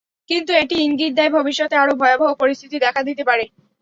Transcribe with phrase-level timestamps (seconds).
[0.29, 3.43] কিন্তু এটি ইঙ্গিত দেয়, ভবিষ্যতে আরও ভয়াবহ পরিস্থিতি দেখা দিতে পারে।